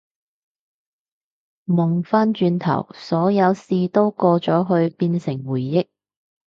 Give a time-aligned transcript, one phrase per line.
[1.65, 5.89] 望返轉頭，所有事都過咗去變成回憶